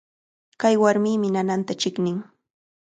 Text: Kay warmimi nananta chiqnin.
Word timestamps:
Kay 0.61 0.75
warmimi 0.81 1.29
nananta 1.31 1.73
chiqnin. 1.81 2.17